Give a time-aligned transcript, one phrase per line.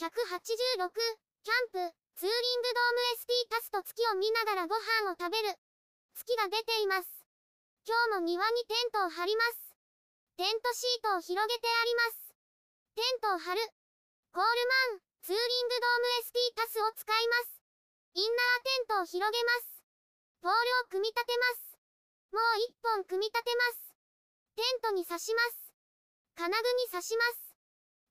[0.00, 5.52] 186、キャンプ、ツーリングドーム ST タスと月を見ながらご飯を食べる。
[6.16, 7.20] 月が出ています。
[7.84, 9.76] 今日も庭にテントを張ります。
[10.40, 12.32] テントシートを広げてあります。
[12.96, 13.60] テントを張る。
[14.32, 14.48] コール
[14.96, 17.60] マン、ツーリングドーム ST タスを使います。
[18.16, 19.84] インナーテントを広げます。
[20.40, 21.76] ポールを組み立てます。
[22.32, 23.92] もう一本組み立てます。
[24.56, 25.76] テントに刺します。
[26.40, 27.52] 金具に刺します。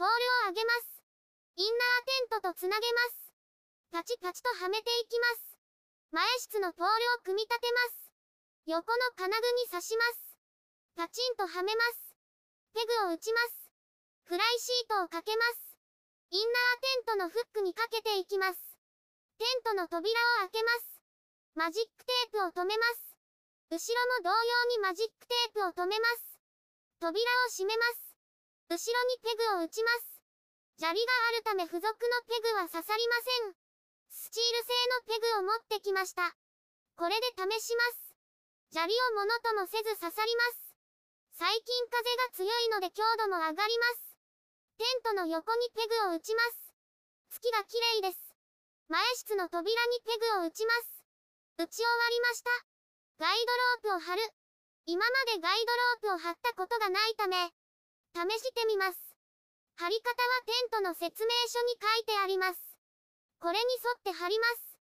[0.00, 0.93] ポールを上げます。
[1.56, 3.30] インナーテントとつなげます。
[3.92, 5.54] パチパチとはめていきます。
[6.10, 8.10] 前室のポールを組み立てます。
[8.66, 10.34] 横の金具に刺します。
[10.96, 12.16] パチンとはめます。
[12.74, 13.70] ペグを打ちます。
[14.26, 15.78] フライシートをかけます。
[16.30, 18.58] インナーテントのフックにかけていきます。
[19.38, 20.10] テントの扉
[20.42, 20.98] を開けます。
[21.54, 23.14] マジックテープを止めます。
[23.70, 26.34] 後ろも同様にマジックテープを止めます。
[26.98, 27.14] 扉
[27.46, 28.18] を閉めます。
[28.70, 30.13] 後ろにペグを打ちます。
[30.76, 31.94] 砂利があるため付属の
[32.26, 33.54] ペグは刺さりません。
[34.10, 36.34] スチール製のペグを持ってきました。
[36.98, 38.14] これで試します。
[38.74, 40.74] 砂利をものともせず刺さります。
[41.38, 44.18] 最近風が強いので強度も上がります。
[44.78, 46.74] テントの横にペグを打ちます。
[47.30, 48.34] 月が綺麗です。
[48.88, 51.06] 前室の扉にペグを打ちます。
[51.58, 52.50] 打ち終わりました。
[53.18, 53.38] ガイ
[53.82, 54.22] ドロープを貼る。
[54.86, 55.66] 今までガイ
[56.02, 57.36] ドロープを貼ったことがないため、
[58.14, 59.03] 試してみます。
[59.76, 62.60] 貼り方はテントの説明書に書いてあります。
[63.40, 64.78] これに沿って貼ります。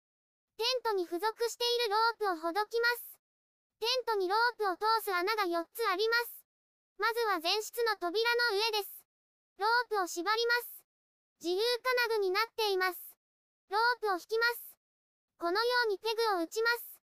[0.57, 3.17] テントに付属しているロープをほどきます。
[3.81, 6.45] テントにロープを通す穴が4つあります。
[7.01, 8.20] まずは前室の扉
[8.53, 9.03] の上です。
[9.59, 10.85] ロープを縛ります。
[11.41, 13.17] 自由金具になっています。
[13.70, 14.77] ロープを引きます。
[15.39, 17.01] このようにペグを打ちます。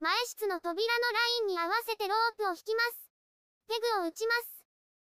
[0.00, 3.08] 前室の扉のラインに合わせてロープを引きます。
[3.68, 4.57] ペグを打ちます。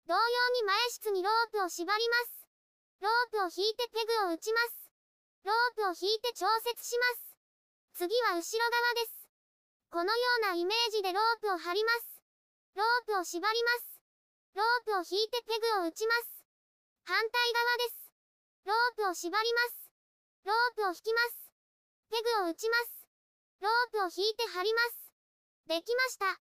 [0.07, 0.21] 同様
[0.53, 2.45] に前室にロープを縛ります。
[3.01, 4.85] ロープを引いてペグを打ちます。
[5.43, 8.05] ロープを引いて調節します。
[8.05, 9.25] 次は後ろ側です。
[9.89, 12.21] このようなイメージでロープを張ります。
[12.75, 14.01] ロープを縛ります。
[14.53, 16.45] ロープを引いてペグを打ちます。
[17.05, 18.11] 反対側です。
[18.65, 19.89] ロープを縛ります。
[20.45, 21.49] ロープを引きます。
[22.11, 23.07] ペグを打ちます。
[23.61, 25.09] ロープを引いて張ります。
[25.65, 26.37] できました。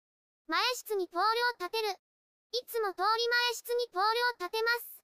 [0.48, 2.09] 前室にポールを立てる。
[2.50, 5.02] いつも通り前室にポールを立てます。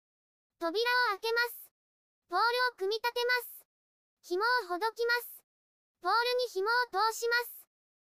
[0.59, 0.83] 扉
[1.15, 1.71] を開けます。
[2.27, 4.35] ポールを組み立てます。
[4.35, 5.43] 紐をほどきます。
[6.03, 7.67] ポールに紐を通します。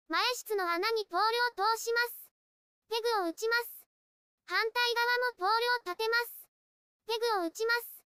[0.07, 2.31] 前室の穴にポールを通します。
[2.87, 3.83] ペグを打ちます。
[4.47, 6.47] 反対側もポールを立てます。
[7.11, 8.07] ペグを打ちます。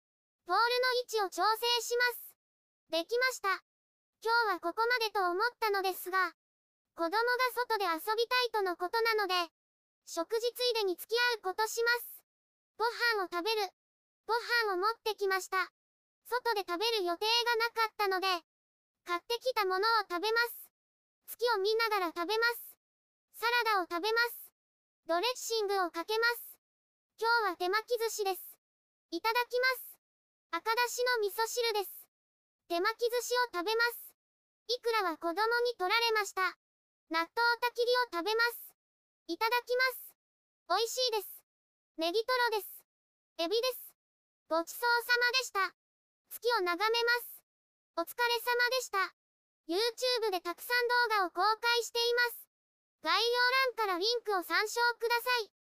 [0.47, 2.31] ポールの位置を調整します。
[2.91, 3.49] できました。
[4.23, 6.33] 今日はここまでと思ったのですが、
[6.95, 7.19] 子供が
[7.67, 9.35] 外で遊びたいとのことなので、
[10.09, 12.25] 食事ついでに付き合うことします。
[12.81, 12.85] ご
[13.21, 13.69] 飯を食べる。
[14.25, 14.33] ご
[14.65, 15.69] 飯を持ってきました。
[16.25, 18.27] 外で食べる予定がなかったので、
[19.05, 20.73] 買ってきたものを食べます。
[21.29, 22.73] 月を見ながら食べます。
[23.37, 24.49] サラダを食べます。
[25.05, 26.57] ドレッシングをかけます。
[27.21, 28.41] 今日は手巻き寿司です。
[29.13, 30.01] いただきます。
[30.57, 31.93] 赤だしの味噌汁です。
[32.73, 34.09] 手巻き寿司を食べます。
[34.73, 35.37] いくらは子供
[35.69, 36.57] に取られました。
[37.13, 37.29] 納豆
[37.61, 38.68] たきりを食べます。
[39.29, 40.17] いただきます。
[40.73, 41.29] 美味しいです。
[41.99, 42.81] ネギトロです。
[43.37, 43.93] エビです。
[44.49, 45.77] ごちそうさまでした。
[46.33, 47.45] 月を眺めます。
[47.99, 49.13] お疲れ様でした。
[49.69, 52.49] YouTube でたくさん動画を公開しています。
[53.05, 53.29] 概要
[53.77, 55.58] 欄からリンクを参照ください。